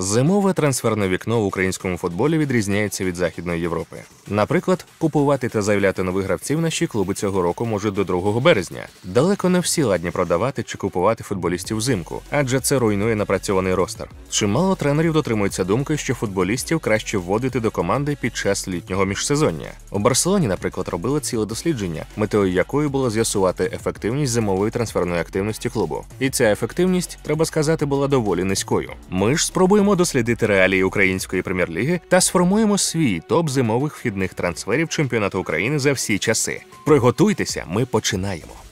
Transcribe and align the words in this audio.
Зимове 0.00 0.52
трансферне 0.52 1.08
вікно 1.08 1.40
в 1.40 1.44
українському 1.44 1.96
футболі 1.96 2.38
відрізняється 2.38 3.04
від 3.04 3.16
Західної 3.16 3.60
Європи. 3.60 3.96
Наприклад, 4.28 4.86
купувати 4.98 5.48
та 5.48 5.62
заявляти 5.62 6.02
нових 6.02 6.24
гравців 6.24 6.60
наші 6.60 6.86
клуби 6.86 7.14
цього 7.14 7.42
року 7.42 7.66
можуть 7.66 7.94
до 7.94 8.04
2 8.04 8.40
березня. 8.40 8.88
Далеко 9.04 9.48
не 9.48 9.60
всі 9.60 9.82
ладні 9.82 10.10
продавати 10.10 10.62
чи 10.62 10.78
купувати 10.78 11.24
футболістів 11.24 11.76
взимку, 11.76 12.22
адже 12.30 12.60
це 12.60 12.78
руйнує 12.78 13.14
напрацьований 13.16 13.74
ростер. 13.74 14.10
Чимало 14.30 14.74
тренерів 14.74 15.12
дотримуються 15.12 15.64
думки, 15.64 15.96
що 15.96 16.14
футболістів 16.14 16.78
краще 16.80 17.18
вводити 17.18 17.60
до 17.60 17.70
команди 17.70 18.16
під 18.20 18.36
час 18.36 18.68
літнього 18.68 19.04
міжсезоння. 19.04 19.70
У 19.90 19.98
Барселоні, 19.98 20.46
наприклад, 20.46 20.88
робили 20.88 21.20
ціле 21.20 21.46
дослідження, 21.46 22.04
метою 22.16 22.52
якої 22.52 22.88
було 22.88 23.10
з'ясувати 23.10 23.70
ефективність 23.74 24.32
зимової 24.32 24.70
трансферної 24.70 25.20
активності 25.20 25.68
клубу. 25.68 26.04
І 26.18 26.30
ця 26.30 26.44
ефективність, 26.44 27.18
треба 27.22 27.44
сказати, 27.44 27.86
була 27.86 28.08
доволі 28.08 28.44
низькою. 28.44 28.92
Ми 29.10 29.36
ж 29.36 29.46
спробуємо 29.46 29.87
дослідити 29.94 30.46
реалії 30.46 30.82
української 30.82 31.42
прем'єр-ліги 31.42 32.00
та 32.08 32.20
сформуємо 32.20 32.78
свій 32.78 33.20
топ 33.28 33.48
зимових 33.48 33.96
вхідних 33.96 34.34
трансферів 34.34 34.88
чемпіонату 34.88 35.40
України 35.40 35.78
за 35.78 35.92
всі 35.92 36.18
часи. 36.18 36.60
Приготуйтеся, 36.84 37.64
ми 37.68 37.86
починаємо. 37.86 38.67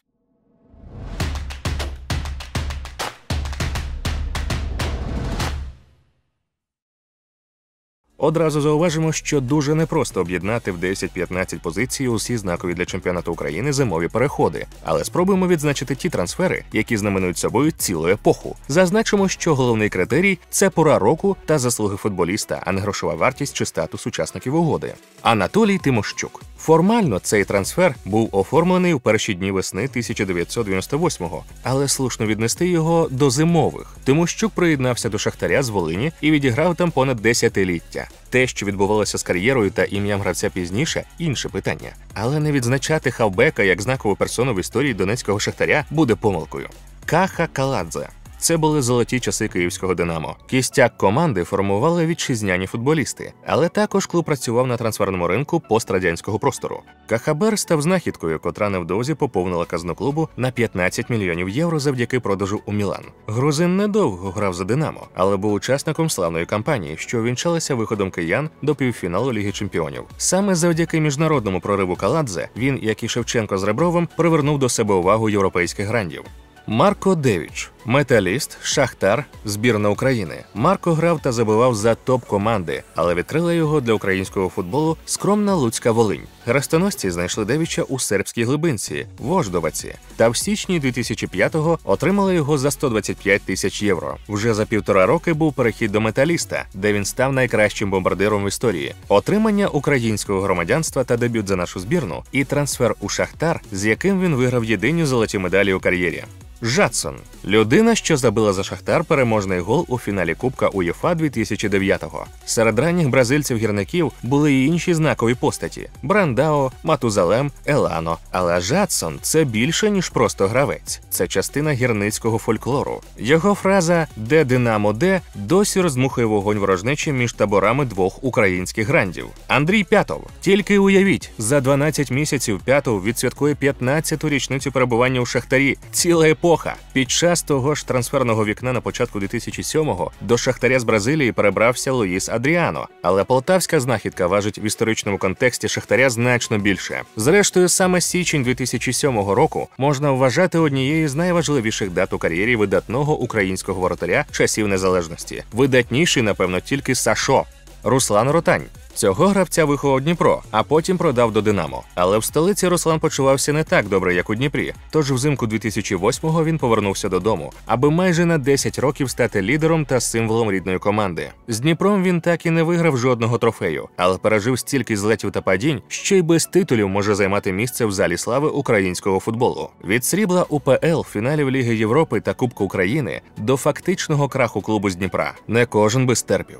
Одразу 8.18 8.60
зауважимо, 8.60 9.12
що 9.12 9.40
дуже 9.40 9.74
непросто 9.74 10.20
об'єднати 10.20 10.72
в 10.72 10.76
10-15 10.84 11.58
позицій 11.58 12.08
усі 12.08 12.36
знакові 12.36 12.74
для 12.74 12.84
чемпіонату 12.84 13.32
України 13.32 13.72
зимові 13.72 14.08
переходи, 14.08 14.66
але 14.84 15.04
спробуємо 15.04 15.48
відзначити 15.48 15.94
ті 15.94 16.08
трансфери, 16.08 16.64
які 16.72 16.96
знаменують 16.96 17.38
собою 17.38 17.70
цілу 17.70 18.08
епоху. 18.08 18.56
Зазначимо, 18.68 19.28
що 19.28 19.54
головний 19.54 19.88
критерій 19.88 20.38
це 20.50 20.70
пора 20.70 20.98
року 20.98 21.36
та 21.46 21.58
заслуги 21.58 21.96
футболіста, 21.96 22.62
а 22.66 22.72
не 22.72 22.80
грошова 22.80 23.14
вартість 23.14 23.56
чи 23.56 23.66
статус 23.66 24.06
учасників 24.06 24.54
угоди. 24.54 24.94
Анатолій 25.22 25.78
Тимощук. 25.78 26.42
Формально 26.58 27.18
цей 27.18 27.44
трансфер 27.44 27.94
був 28.04 28.28
оформлений 28.32 28.94
у 28.94 29.00
перші 29.00 29.34
дні 29.34 29.50
весни 29.50 29.88
1998-го, 29.96 31.44
але 31.62 31.88
слушно 31.88 32.26
віднести 32.26 32.68
його 32.68 33.08
до 33.10 33.30
зимових. 33.30 33.96
Тимощук 34.04 34.52
приєднався 34.52 35.08
до 35.08 35.18
Шахтаря 35.18 35.62
з 35.62 35.68
Волині 35.68 36.12
і 36.20 36.30
відіграв 36.30 36.76
там 36.76 36.90
понад 36.90 37.16
десятиліття. 37.16 38.08
Те, 38.30 38.46
що 38.46 38.66
відбувалося 38.66 39.18
з 39.18 39.22
кар'єрою 39.22 39.70
та 39.70 39.84
ім'ям 39.84 40.20
гравця 40.20 40.50
пізніше, 40.50 41.04
інше 41.18 41.48
питання. 41.48 41.90
Але 42.14 42.40
не 42.40 42.52
відзначати 42.52 43.10
хавбека 43.10 43.62
як 43.62 43.82
знакову 43.82 44.16
персону 44.16 44.54
в 44.54 44.60
історії 44.60 44.94
донецького 44.94 45.40
шахтаря 45.40 45.84
буде 45.90 46.14
помилкою. 46.14 46.68
Каха 47.06 47.48
Каладзе. 47.52 48.08
Це 48.46 48.56
були 48.56 48.82
золоті 48.82 49.20
часи 49.20 49.48
київського 49.48 49.94
Динамо. 49.94 50.36
Кістяк 50.46 50.96
команди 50.96 51.44
формували 51.44 52.06
вітчизняні 52.06 52.66
футболісти, 52.66 53.32
але 53.46 53.68
також 53.68 54.06
клуб 54.06 54.24
працював 54.24 54.66
на 54.66 54.76
трансферному 54.76 55.26
ринку 55.26 55.60
пострадянського 55.60 56.38
простору. 56.38 56.82
Кахабер 57.08 57.58
став 57.58 57.82
знахідкою, 57.82 58.38
котра 58.38 58.68
невдовзі 58.68 59.14
поповнила 59.14 59.64
казну 59.64 59.94
клубу 59.94 60.28
на 60.36 60.50
15 60.50 61.10
мільйонів 61.10 61.48
євро 61.48 61.78
завдяки 61.78 62.20
продажу 62.20 62.60
у 62.66 62.72
Мілан. 62.72 63.04
Грузин 63.26 63.76
недовго 63.76 64.30
грав 64.30 64.54
за 64.54 64.64
Динамо, 64.64 65.06
але 65.14 65.36
був 65.36 65.52
учасником 65.52 66.10
славної 66.10 66.46
кампанії, 66.46 66.96
що 66.98 67.18
увінчалася 67.18 67.74
виходом 67.74 68.10
киян 68.10 68.50
до 68.62 68.74
півфіналу 68.74 69.32
Ліги 69.32 69.52
Чемпіонів. 69.52 70.04
Саме 70.16 70.54
завдяки 70.54 71.00
міжнародному 71.00 71.60
прориву 71.60 71.96
Каладзе 71.96 72.48
він, 72.56 72.78
як 72.82 73.02
і 73.02 73.08
Шевченко 73.08 73.58
з 73.58 73.62
Ребровим, 73.64 74.08
привернув 74.16 74.58
до 74.58 74.68
себе 74.68 74.94
увагу 74.94 75.30
європейських 75.30 75.86
грандів. 75.86 76.24
Марко 76.68 77.14
Девіч, 77.14 77.70
металіст, 77.86 78.58
шахтар, 78.62 79.24
збірна 79.44 79.90
України. 79.90 80.44
Марко 80.54 80.92
грав 80.92 81.20
та 81.22 81.32
забивав 81.32 81.74
за 81.74 81.94
топ 81.94 82.24
команди, 82.24 82.82
але 82.94 83.14
відкрила 83.14 83.52
його 83.52 83.80
для 83.80 83.92
українського 83.92 84.48
футболу 84.48 84.96
скромна 85.06 85.54
Луцька 85.54 85.92
Волинь. 85.92 86.22
Хрестоносці 86.44 87.10
знайшли 87.10 87.44
Девіча 87.44 87.82
у 87.82 87.98
сербській 87.98 88.44
глибинці, 88.44 89.06
Вождоваці, 89.18 89.94
та 90.16 90.28
в 90.28 90.36
січні 90.36 90.80
2005-го 90.80 91.78
отримали 91.84 92.34
його 92.34 92.58
за 92.58 92.70
125 92.70 93.42
тисяч 93.42 93.82
євро. 93.82 94.16
Вже 94.28 94.54
за 94.54 94.66
півтора 94.66 95.06
роки 95.06 95.32
був 95.32 95.52
перехід 95.52 95.92
до 95.92 96.00
металіста, 96.00 96.64
де 96.74 96.92
він 96.92 97.04
став 97.04 97.32
найкращим 97.32 97.90
бомбардиром 97.90 98.44
в 98.44 98.48
історії. 98.48 98.94
Отримання 99.08 99.68
українського 99.68 100.40
громадянства 100.40 101.04
та 101.04 101.16
дебют 101.16 101.48
за 101.48 101.56
нашу 101.56 101.80
збірну, 101.80 102.22
і 102.32 102.44
трансфер 102.44 102.94
у 103.00 103.08
Шахтар, 103.08 103.60
з 103.72 103.86
яким 103.86 104.20
він 104.20 104.34
виграв 104.34 104.64
єдині 104.64 105.04
золоті 105.04 105.38
медалі 105.38 105.72
у 105.72 105.80
кар'єрі. 105.80 106.24
Жадсон 106.62 107.16
людина, 107.44 107.75
що 107.94 108.16
забила 108.16 108.52
за 108.52 108.64
Шахтар 108.64 109.04
переможний 109.04 109.60
гол 109.60 109.84
у 109.88 109.98
фіналі 109.98 110.34
Кубка 110.34 110.68
УЄФА 110.68 111.14
2009-го. 111.14 112.26
Серед 112.44 112.78
ранніх 112.78 113.08
бразильців-гірників 113.08 114.12
були 114.22 114.52
й 114.52 114.66
інші 114.66 114.94
знакові 114.94 115.34
постаті: 115.34 115.88
Брандао, 116.02 116.72
Матузалем, 116.82 117.50
Елано. 117.66 118.18
Але 118.30 118.60
Жадсон 118.60 119.18
це 119.22 119.44
більше 119.44 119.90
ніж 119.90 120.08
просто 120.08 120.48
гравець, 120.48 121.00
це 121.10 121.26
частина 121.26 121.72
гірницького 121.72 122.38
фольклору. 122.38 123.00
Його 123.18 123.54
фраза 123.54 124.06
Де 124.16 124.44
Динамо 124.44 124.92
де 124.92 125.20
досі 125.34 125.80
роздмухує 125.80 126.26
вогонь 126.26 126.58
ворожнечі 126.58 127.12
між 127.12 127.32
таборами 127.32 127.84
двох 127.84 128.24
українських 128.24 128.88
грандів. 128.88 129.26
Андрій 129.48 129.84
П'ятов. 129.84 130.26
Тільки 130.40 130.78
уявіть, 130.78 131.30
за 131.38 131.60
12 131.60 132.10
місяців 132.10 132.60
П'ятов 132.64 133.04
відсвяткує 133.04 133.54
15-ту 133.54 134.28
річницю 134.28 134.72
перебування 134.72 135.20
у 135.20 135.26
Шахтарі. 135.26 135.78
Ціла 135.90 136.28
епоха. 136.28 136.74
Під 136.92 137.10
час 137.10 137.42
того 137.42 137.65
ж 137.74 137.86
трансферного 137.88 138.44
вікна 138.44 138.72
на 138.72 138.80
початку 138.80 139.20
2007-го 139.20 140.10
до 140.20 140.38
Шахтаря 140.38 140.80
з 140.80 140.84
Бразилії 140.84 141.32
перебрався 141.32 141.92
Луїс 141.92 142.28
Адріано. 142.28 142.88
Але 143.02 143.24
полтавська 143.24 143.80
знахідка 143.80 144.26
важить 144.26 144.58
в 144.58 144.64
історичному 144.64 145.18
контексті 145.18 145.68
Шахтаря 145.68 146.10
значно 146.10 146.58
більше. 146.58 147.02
Зрештою, 147.16 147.68
саме 147.68 148.00
січень 148.00 148.42
2007 148.42 149.18
року 149.18 149.68
можна 149.78 150.10
вважати 150.10 150.58
однією 150.58 151.08
з 151.08 151.14
найважливіших 151.14 151.90
дат 151.90 152.12
у 152.12 152.18
кар'єрі 152.18 152.56
видатного 152.56 153.18
українського 153.18 153.80
воротаря 153.80 154.24
часів 154.30 154.68
незалежності. 154.68 155.44
Видатніший, 155.52 156.22
напевно, 156.22 156.60
тільки 156.60 156.94
Сашо. 156.94 157.44
Руслан 157.84 158.30
Ротань. 158.30 158.64
Цього 158.96 159.26
гравця 159.26 159.64
виховав 159.64 160.00
Дніпро, 160.00 160.42
а 160.50 160.62
потім 160.62 160.98
продав 160.98 161.32
до 161.32 161.42
Динамо. 161.42 161.82
Але 161.94 162.18
в 162.18 162.24
столиці 162.24 162.68
Руслан 162.68 163.00
почувався 163.00 163.52
не 163.52 163.64
так 163.64 163.88
добре, 163.88 164.14
як 164.14 164.30
у 164.30 164.34
Дніпрі. 164.34 164.74
Тож 164.90 165.12
взимку 165.12 165.46
2008-го 165.46 166.44
він 166.44 166.58
повернувся 166.58 167.08
додому, 167.08 167.52
аби 167.66 167.90
майже 167.90 168.24
на 168.24 168.38
10 168.38 168.78
років 168.78 169.10
стати 169.10 169.42
лідером 169.42 169.84
та 169.84 170.00
символом 170.00 170.50
рідної 170.50 170.78
команди. 170.78 171.30
З 171.48 171.60
Дніпром 171.60 172.02
він 172.02 172.20
так 172.20 172.46
і 172.46 172.50
не 172.50 172.62
виграв 172.62 172.98
жодного 172.98 173.38
трофею, 173.38 173.88
але 173.96 174.18
пережив 174.18 174.58
стільки 174.58 174.96
злетів 174.96 175.32
та 175.32 175.40
падінь, 175.40 175.82
що 175.88 176.16
й 176.16 176.22
без 176.22 176.46
титулів 176.46 176.88
може 176.88 177.14
займати 177.14 177.52
місце 177.52 177.86
в 177.86 177.92
залі 177.92 178.16
слави 178.16 178.48
українського 178.48 179.20
футболу. 179.20 179.70
Від 179.84 180.04
срібла 180.04 180.46
УПЛ, 180.48 181.02
фіналів 181.12 181.50
Ліги 181.50 181.76
Європи 181.76 182.20
та 182.20 182.34
Кубку 182.34 182.64
України 182.64 183.20
до 183.36 183.56
фактичного 183.56 184.28
краху 184.28 184.60
клубу 184.60 184.90
з 184.90 184.96
Дніпра. 184.96 185.34
Не 185.48 185.66
кожен 185.66 186.06
би 186.06 186.16
стерпів. 186.16 186.58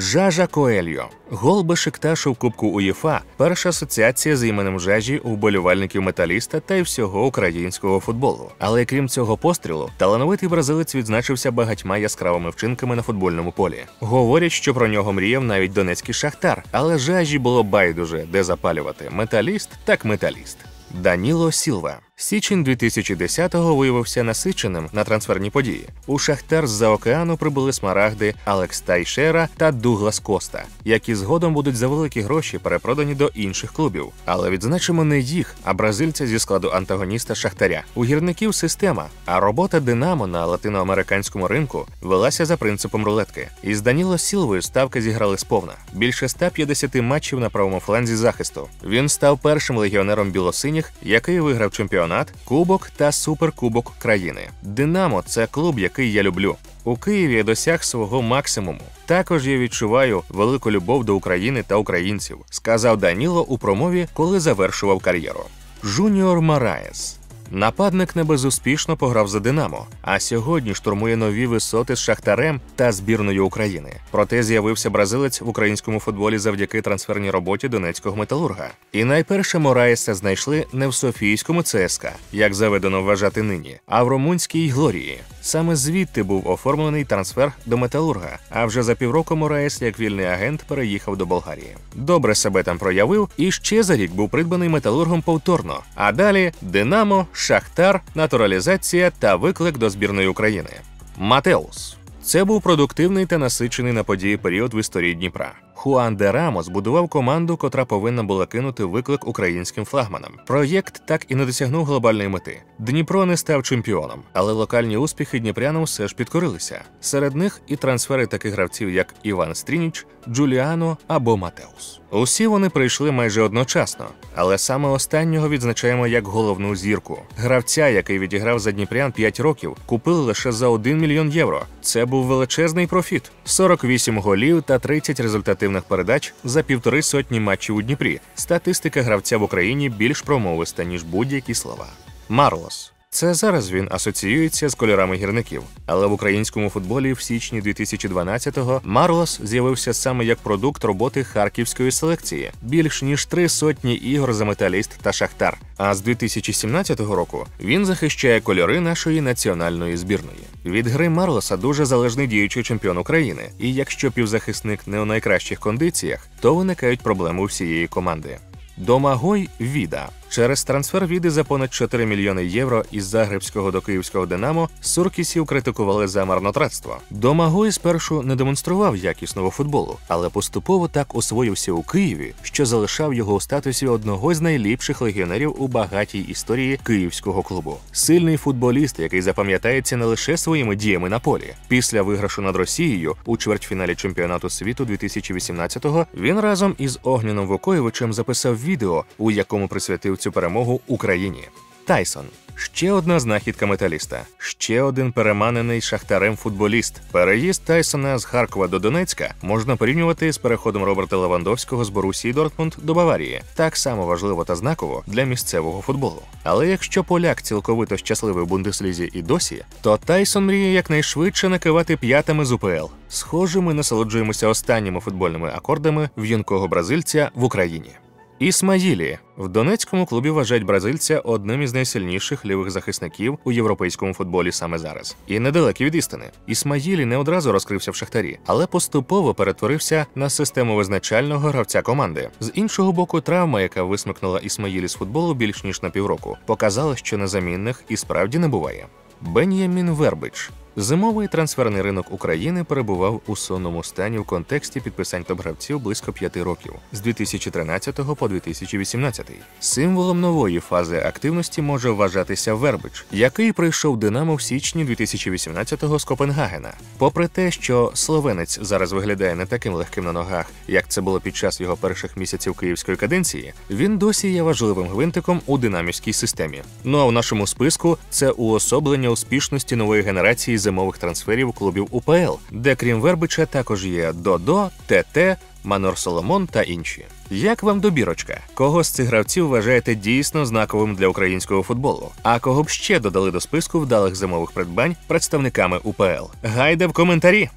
Жажа 0.00 0.46
Коельо. 0.46 1.08
Гол 1.30 1.62
Бешикташу 1.62 2.32
в 2.32 2.36
Кубку 2.36 2.68
УЄФА– 2.68 3.20
перша 3.36 3.68
асоціація 3.68 4.36
з 4.36 4.44
іменем 4.44 4.80
Жажі 4.80 5.18
у 5.18 5.30
вболівальників 5.30 6.02
металіста 6.02 6.60
та 6.60 6.74
й 6.74 6.82
всього 6.82 7.26
українського 7.26 8.00
футболу. 8.00 8.50
Але 8.58 8.84
крім 8.84 9.08
цього 9.08 9.36
пострілу, 9.36 9.90
талановитий 9.96 10.48
бразилець 10.48 10.94
відзначився 10.94 11.50
багатьма 11.50 11.98
яскравими 11.98 12.50
вчинками 12.50 12.96
на 12.96 13.02
футбольному 13.02 13.52
полі. 13.52 13.84
Говорять, 14.00 14.52
що 14.52 14.74
про 14.74 14.88
нього 14.88 15.12
мріяв 15.12 15.44
навіть 15.44 15.72
донецький 15.72 16.14
шахтар, 16.14 16.64
але 16.72 16.98
жажі 16.98 17.38
було 17.38 17.62
байдуже, 17.62 18.26
де 18.32 18.44
запалювати 18.44 19.08
металіст, 19.10 19.70
так 19.84 20.04
металіст. 20.04 20.58
Даніло 20.90 21.52
Сілва. 21.52 21.98
Січень 22.20 22.64
2010-го 22.64 23.76
виявився 23.76 24.22
насиченим 24.22 24.88
на 24.92 25.04
трансферні 25.04 25.50
події. 25.50 25.88
У 26.06 26.18
Шахтар 26.18 26.66
з-за 26.66 26.88
океану 26.88 27.36
прибули 27.36 27.72
смарагди 27.72 28.34
Алекс 28.44 28.80
Тайшера 28.80 29.48
та 29.56 29.72
Дуглас 29.72 30.18
Коста, 30.18 30.64
які 30.84 31.14
згодом 31.14 31.54
будуть 31.54 31.76
за 31.76 31.88
великі 31.88 32.20
гроші 32.20 32.58
перепродані 32.58 33.14
до 33.14 33.26
інших 33.34 33.72
клубів. 33.72 34.06
Але 34.24 34.50
відзначимо 34.50 35.04
не 35.04 35.18
їх, 35.18 35.54
а 35.64 35.74
бразильця 35.74 36.26
зі 36.26 36.38
складу 36.38 36.70
антагоніста 36.70 37.34
Шахтаря. 37.34 37.82
У 37.94 38.04
гірників 38.04 38.54
система, 38.54 39.06
а 39.24 39.40
робота 39.40 39.80
Динамо 39.80 40.26
на 40.26 40.46
латиноамериканському 40.46 41.48
ринку 41.48 41.86
велася 42.02 42.44
за 42.44 42.56
принципом 42.56 43.04
рулетки. 43.04 43.48
Із 43.62 43.80
Даніло 43.80 44.18
Сілвою 44.18 44.62
ставки 44.62 45.02
зіграли 45.02 45.38
сповна. 45.38 45.72
Більше 45.92 46.28
150 46.28 46.94
матчів 46.94 47.40
на 47.40 47.50
правому 47.50 47.80
фланзі 47.80 48.16
захисту. 48.16 48.68
Він 48.84 49.08
став 49.08 49.38
першим 49.38 49.76
легіонером 49.76 50.30
білосиніх, 50.30 50.92
який 51.02 51.40
виграв 51.40 51.70
чемпіонат 51.70 52.07
чемпіонат, 52.08 52.32
кубок 52.44 52.90
та 52.96 53.12
суперкубок 53.12 53.92
країни. 53.98 54.48
Динамо 54.62 55.22
це 55.26 55.46
клуб, 55.46 55.78
який 55.78 56.12
я 56.12 56.22
люблю. 56.22 56.56
У 56.84 56.96
Києві 56.96 57.34
я 57.34 57.42
досяг 57.42 57.84
свого 57.84 58.22
максимуму. 58.22 58.80
Також 59.06 59.46
я 59.46 59.58
відчуваю 59.58 60.22
велику 60.28 60.70
любов 60.70 61.04
до 61.04 61.16
України 61.16 61.64
та 61.66 61.76
українців, 61.76 62.38
сказав 62.50 62.96
Даніло 62.96 63.44
у 63.44 63.58
промові, 63.58 64.08
коли 64.14 64.40
завершував 64.40 65.00
кар'єру. 65.00 65.44
Жуніор 65.84 66.40
Мараєс. 66.40 67.17
Нападник 67.50 68.16
не 68.16 68.24
безуспішно 68.24 68.96
пограв 68.96 69.28
за 69.28 69.40
Динамо, 69.40 69.86
а 70.02 70.20
сьогодні 70.20 70.74
штурмує 70.74 71.16
нові 71.16 71.46
висоти 71.46 71.96
з 71.96 71.98
Шахтарем 71.98 72.60
та 72.76 72.92
збірною 72.92 73.46
України. 73.46 73.92
Проте 74.10 74.42
з'явився 74.42 74.90
бразилець 74.90 75.40
в 75.40 75.48
українському 75.48 76.00
футболі 76.00 76.38
завдяки 76.38 76.82
трансферній 76.82 77.30
роботі 77.30 77.68
донецького 77.68 78.16
металурга. 78.16 78.70
І 78.92 79.04
найперше 79.04 79.58
Мораєса 79.58 80.14
знайшли 80.14 80.66
не 80.72 80.88
в 80.88 80.94
Софійському 80.94 81.62
ЦСКА, 81.62 82.12
як 82.32 82.54
заведено 82.54 83.02
вважати 83.02 83.42
нині, 83.42 83.78
а 83.86 84.02
в 84.02 84.08
румунській 84.08 84.68
Глорії. 84.68 85.18
Саме 85.42 85.76
звідти 85.76 86.22
був 86.22 86.48
оформлений 86.48 87.04
трансфер 87.04 87.52
до 87.66 87.76
металурга. 87.76 88.38
А 88.50 88.66
вже 88.66 88.82
за 88.82 88.94
півроку 88.94 89.36
Мораєс, 89.36 89.82
як 89.82 90.00
вільний 90.00 90.26
агент, 90.26 90.64
переїхав 90.68 91.16
до 91.16 91.26
Болгарії. 91.26 91.76
Добре 91.94 92.34
себе 92.34 92.62
там 92.62 92.78
проявив, 92.78 93.28
і 93.36 93.52
ще 93.52 93.82
за 93.82 93.96
рік 93.96 94.12
був 94.12 94.30
придбаний 94.30 94.68
металургом 94.68 95.22
повторно. 95.22 95.80
А 95.94 96.12
далі 96.12 96.52
Динамо, 96.62 97.26
Шахтар, 97.32 98.00
натуралізація 98.14 99.10
та 99.10 99.36
виклик 99.36 99.78
до 99.78 99.90
збірної 99.90 100.28
України. 100.28 100.70
Матеус. 101.16 101.96
Це 102.22 102.44
був 102.44 102.62
продуктивний 102.62 103.26
та 103.26 103.38
насичений 103.38 103.92
на 103.92 104.04
події 104.04 104.36
період 104.36 104.74
в 104.74 104.80
історії 104.80 105.14
Дніпра. 105.14 105.52
Хуан 105.78 106.16
де 106.16 106.32
Рамо 106.32 106.62
збудував 106.62 107.08
команду, 107.08 107.56
котра 107.56 107.84
повинна 107.84 108.22
була 108.22 108.46
кинути 108.46 108.84
виклик 108.84 109.26
українським 109.26 109.84
флагманам. 109.84 110.32
Проєкт 110.46 111.02
так 111.06 111.26
і 111.28 111.34
не 111.34 111.46
досягнув 111.46 111.84
глобальної 111.84 112.28
мети. 112.28 112.62
Дніпро 112.78 113.26
не 113.26 113.36
став 113.36 113.62
чемпіоном, 113.62 114.22
але 114.32 114.52
локальні 114.52 114.96
успіхи 114.96 115.38
дніпрянам 115.40 115.82
все 115.82 116.08
ж 116.08 116.14
підкорилися. 116.14 116.80
Серед 117.00 117.36
них 117.36 117.60
і 117.66 117.76
трансфери 117.76 118.26
таких 118.26 118.52
гравців, 118.52 118.90
як 118.90 119.14
Іван 119.22 119.54
Стрініч, 119.54 120.06
Джуліано 120.28 120.96
або 121.06 121.36
Матеус. 121.36 122.00
Усі 122.10 122.46
вони 122.46 122.68
прийшли 122.68 123.12
майже 123.12 123.42
одночасно, 123.42 124.06
але 124.34 124.58
саме 124.58 124.88
останнього 124.88 125.48
відзначаємо 125.48 126.06
як 126.06 126.26
головну 126.26 126.76
зірку. 126.76 127.18
Гравця, 127.36 127.88
який 127.88 128.18
відіграв 128.18 128.58
за 128.58 128.72
Дніпрян 128.72 129.12
5 129.12 129.40
років, 129.40 129.76
купили 129.86 130.20
лише 130.20 130.52
за 130.52 130.68
1 130.68 130.98
мільйон 130.98 131.30
євро. 131.30 131.62
Це 131.80 132.04
був 132.04 132.24
величезний 132.24 132.86
профіт: 132.86 133.30
48 133.44 134.18
голів 134.18 134.62
та 134.62 134.78
30 134.78 135.20
результативних 135.68 135.84
передач 135.84 136.34
за 136.44 136.62
півтори 136.62 137.02
сотні 137.02 137.40
матчів 137.40 137.76
у 137.76 137.82
Дніпрі. 137.82 138.20
Статистика 138.34 139.02
гравця 139.02 139.36
в 139.38 139.42
Україні 139.42 139.88
більш 139.88 140.22
промовиста 140.22 140.84
ніж 140.84 141.02
будь-які 141.02 141.54
слова. 141.54 141.86
Марлос. 142.28 142.92
Це 143.10 143.34
зараз 143.34 143.70
він 143.70 143.88
асоціюється 143.90 144.68
з 144.68 144.74
кольорами 144.74 145.16
гірників, 145.16 145.62
але 145.86 146.06
в 146.06 146.12
українському 146.12 146.70
футболі 146.70 147.12
в 147.12 147.20
січні 147.20 147.62
2012-го 147.62 148.80
Марлос 148.84 149.40
з'явився 149.44 149.94
саме 149.94 150.24
як 150.24 150.38
продукт 150.38 150.84
роботи 150.84 151.24
харківської 151.24 151.90
селекції, 151.90 152.50
більш 152.62 153.02
ніж 153.02 153.26
три 153.26 153.48
сотні 153.48 153.94
ігор 153.94 154.32
за 154.32 154.44
металіст 154.44 154.90
та 155.02 155.12
шахтар. 155.12 155.58
А 155.76 155.94
з 155.94 156.00
2017 156.00 157.00
року 157.00 157.46
він 157.60 157.86
захищає 157.86 158.40
кольори 158.40 158.80
нашої 158.80 159.20
національної 159.20 159.96
збірної. 159.96 160.38
Від 160.64 160.86
гри 160.86 161.08
Марлоса 161.08 161.56
дуже 161.56 161.84
залежний 161.84 162.26
діючий 162.26 162.62
чемпіон 162.62 162.98
України, 162.98 163.42
і 163.58 163.74
якщо 163.74 164.10
півзахисник 164.10 164.86
не 164.86 165.00
у 165.00 165.04
найкращих 165.04 165.60
кондиціях, 165.60 166.28
то 166.40 166.54
виникають 166.54 167.00
проблеми 167.00 167.42
у 167.42 167.44
всієї 167.44 167.86
команди. 167.86 168.38
Домагой 168.76 169.48
Віда 169.60 170.08
через 170.28 170.64
трансфер 170.64 171.06
Віди 171.06 171.30
за 171.30 171.44
понад 171.44 171.74
4 171.74 172.06
мільйони 172.06 172.46
євро 172.46 172.84
із 172.90 173.04
Загребського 173.04 173.70
до 173.70 173.80
Київського 173.80 174.26
Динамо 174.26 174.68
Суркісів 174.80 175.46
критикували 175.46 176.08
за 176.08 176.24
марнотратство. 176.24 176.98
Домагой 177.10 177.72
спершу 177.72 178.22
не 178.22 178.36
демонстрував 178.36 178.96
якісного 178.96 179.50
футболу, 179.50 179.96
але 180.08 180.28
поступово 180.28 180.88
так 180.88 181.14
освоївся 181.14 181.72
у 181.72 181.82
Києві, 181.82 182.34
що 182.42 182.66
залишав 182.66 183.14
його 183.14 183.34
у 183.34 183.40
статусі 183.40 183.86
одного 183.86 184.34
з 184.34 184.40
найліпших 184.40 185.00
легіонерів 185.00 185.62
у 185.62 185.68
багатій 185.68 186.20
історії 186.20 186.80
київського 186.82 187.42
клубу. 187.42 187.76
Сильний 187.92 188.36
футболіст, 188.36 188.98
який 188.98 189.22
запам'ятається 189.22 189.96
не 189.96 190.04
лише 190.04 190.36
своїми 190.36 190.76
діями 190.76 191.08
на 191.08 191.18
полі. 191.18 191.54
Після 191.68 192.02
виграшу 192.02 192.42
над 192.42 192.56
Росією 192.56 193.16
у 193.24 193.36
чвертьфіналі 193.36 193.94
чемпіонату 193.94 194.50
світу 194.50 194.84
2018-го 194.84 196.06
він 196.14 196.40
разом 196.40 196.74
із 196.78 196.98
Огняном 197.02 197.46
Вукоєвичем 197.46 198.12
записав 198.12 198.62
відео, 198.64 199.04
у 199.18 199.30
якому 199.30 199.68
присвятив 199.68 200.17
цю 200.20 200.32
перемогу 200.32 200.80
Україні. 200.86 201.44
Тайсон 201.84 202.24
ще 202.58 202.92
одна 202.92 203.20
знахідка 203.20 203.66
металіста, 203.66 204.22
ще 204.38 204.82
один 204.82 205.12
переманений 205.12 205.80
шахтарем 205.80 206.36
футболіст. 206.36 207.00
Переїзд 207.12 207.64
Тайсона 207.64 208.18
з 208.18 208.24
Харкова 208.24 208.68
до 208.68 208.78
Донецька 208.78 209.34
можна 209.42 209.76
порівнювати 209.76 210.32
з 210.32 210.38
переходом 210.38 210.84
Роберта 210.84 211.16
Левандовського 211.16 211.84
з 211.84 211.88
Борусії 211.88 212.34
Дортмунд 212.34 212.74
до 212.78 212.94
Баварії. 212.94 213.42
Так 213.54 213.76
само 213.76 214.06
важливо 214.06 214.44
та 214.44 214.56
знаково 214.56 215.02
для 215.06 215.24
місцевого 215.24 215.82
футболу. 215.82 216.22
Але 216.42 216.68
якщо 216.68 217.04
поляк 217.04 217.42
цілковито 217.42 217.96
щасливий 217.96 218.44
в 218.44 218.46
Бундеслізі 218.46 219.10
і 219.12 219.22
досі, 219.22 219.64
то 219.80 219.96
Тайсон 219.96 220.46
мріє 220.46 220.72
якнайшвидше 220.72 221.48
накивати 221.48 221.96
п'ятами 221.96 222.44
з 222.44 222.52
УПЛ. 222.52 222.86
Схоже, 223.08 223.60
ми 223.60 223.74
насолоджуємося 223.74 224.48
останніми 224.48 225.00
футбольними 225.00 225.48
акордами 225.48 226.10
в'юнкого 226.16 226.68
бразильця 226.68 227.30
в 227.34 227.44
Україні. 227.44 227.90
Ісмаїлі 228.38 229.18
в 229.36 229.48
Донецькому 229.48 230.06
клубі 230.06 230.30
вважають 230.30 230.64
бразильця 230.64 231.18
одним 231.18 231.62
із 231.62 231.74
найсильніших 231.74 232.46
лівих 232.46 232.70
захисників 232.70 233.38
у 233.44 233.52
європейському 233.52 234.14
футболі 234.14 234.52
саме 234.52 234.78
зараз. 234.78 235.16
І 235.26 235.38
недалекі 235.38 235.84
від 235.84 235.94
істини. 235.94 236.24
Ісмаїлі 236.46 237.04
не 237.04 237.16
одразу 237.16 237.52
розкрився 237.52 237.90
в 237.90 237.94
шахтарі, 237.94 238.38
але 238.46 238.66
поступово 238.66 239.34
перетворився 239.34 240.06
на 240.14 240.30
систему 240.30 240.76
визначального 240.76 241.48
гравця 241.48 241.82
команди. 241.82 242.30
З 242.40 242.50
іншого 242.54 242.92
боку, 242.92 243.20
травма, 243.20 243.60
яка 243.60 243.82
висмикнула 243.82 244.38
Ісмаїлі 244.38 244.88
з 244.88 244.94
футболу 244.94 245.34
більш 245.34 245.64
ніж 245.64 245.82
на 245.82 245.90
півроку, 245.90 246.36
показала, 246.46 246.96
що 246.96 247.18
незамінних 247.18 247.82
і 247.88 247.96
справді 247.96 248.38
не 248.38 248.48
буває. 248.48 248.86
Бен'ямін 249.20 249.90
Вербич 249.90 250.50
Зимовий 250.80 251.28
трансферний 251.28 251.82
ринок 251.82 252.12
України 252.12 252.64
перебував 252.64 253.20
у 253.26 253.36
сонному 253.36 253.84
стані 253.84 254.18
в 254.18 254.24
контексті 254.24 254.80
підписань 254.80 255.22
топ-гравців 255.22 255.78
близько 255.78 256.12
п'яти 256.12 256.42
років 256.42 256.72
з 256.92 257.00
2013 257.00 258.00
по 258.18 258.28
2018. 258.28 259.30
Символом 259.60 260.20
нової 260.20 260.60
фази 260.60 260.96
активності 260.96 261.62
може 261.62 261.90
вважатися 261.90 262.54
Вербич, 262.54 263.06
який 263.12 263.52
прийшов 263.52 263.96
Динамо 263.96 264.34
в 264.34 264.42
січні 264.42 264.84
2018-го 264.84 265.98
з 265.98 266.04
Копенгагена. 266.04 266.72
Попри 266.98 267.28
те, 267.28 267.50
що 267.50 267.90
словенець 267.94 268.58
зараз 268.62 268.92
виглядає 268.92 269.34
не 269.34 269.46
таким 269.46 269.74
легким 269.74 270.04
на 270.04 270.12
ногах, 270.12 270.46
як 270.68 270.88
це 270.88 271.00
було 271.00 271.20
під 271.20 271.36
час 271.36 271.60
його 271.60 271.76
перших 271.76 272.16
місяців 272.16 272.54
київської 272.54 272.96
каденції, 272.96 273.52
він 273.70 273.98
досі 273.98 274.28
є 274.32 274.42
важливим 274.42 274.86
гвинтиком 274.86 275.40
у 275.46 275.58
динамівській 275.58 276.12
системі. 276.12 276.62
Ну 276.84 276.98
а 276.98 277.04
в 277.04 277.12
нашому 277.12 277.46
списку 277.46 277.98
це 278.10 278.30
уособлення 278.30 279.08
успішності 279.08 279.76
нової 279.76 280.02
генерації 280.02 280.58
зимових 280.68 280.98
трансферів 280.98 281.52
клубів 281.52 281.88
УПЛ, 281.90 282.34
де 282.50 282.74
крім 282.74 283.00
Вербича 283.00 283.46
також 283.46 283.86
є 283.86 284.12
Додо, 284.12 284.68
ТТ, 284.86 285.18
Манор 285.64 285.98
Соломон 285.98 286.46
та 286.46 286.62
інші. 286.62 287.04
Як 287.30 287.62
вам 287.62 287.80
добірочка? 287.80 288.40
Кого 288.54 288.82
з 288.82 288.88
цих 288.88 289.06
гравців 289.06 289.48
вважаєте 289.48 289.94
дійсно 289.94 290.46
знаковим 290.46 290.94
для 290.94 291.08
українського 291.08 291.62
футболу? 291.62 292.10
А 292.22 292.38
кого 292.38 292.62
б 292.62 292.68
ще 292.68 293.00
додали 293.00 293.30
до 293.30 293.40
списку 293.40 293.80
вдалих 293.80 294.16
зимових 294.16 294.50
придбань 294.50 294.96
представниками 295.06 295.80
УПЛ? 295.82 296.24
Гайде 296.42 296.86
в 296.86 296.92
коментарі! 296.92 297.48